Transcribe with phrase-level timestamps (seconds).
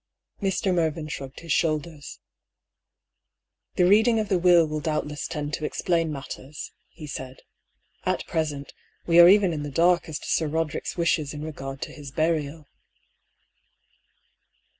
[0.41, 0.73] Mr.
[0.73, 2.19] Mervyn shrugged his shoulders.
[3.75, 3.83] THE LOCKET.
[3.83, 7.41] lOY" The reading of the Will will doubtless tend to explain matters," he said.
[8.03, 8.73] "At present,
[9.05, 12.09] we are even in the dark as to Sir Roderick's wishes in regard to his
[12.09, 12.65] burial."